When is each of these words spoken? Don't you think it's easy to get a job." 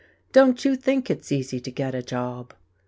Don't 0.31 0.65
you 0.65 0.75
think 0.75 1.11
it's 1.11 1.31
easy 1.31 1.59
to 1.59 1.69
get 1.69 1.93
a 1.93 2.01
job." 2.01 2.55